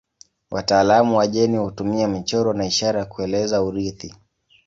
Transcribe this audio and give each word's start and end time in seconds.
Wataalamu 0.51 1.17
wa 1.17 1.27
jeni 1.27 1.57
hutumia 1.57 2.07
michoro 2.07 2.53
na 2.53 2.65
ishara 2.65 3.05
kueleza 3.05 3.63
urithi. 3.63 4.15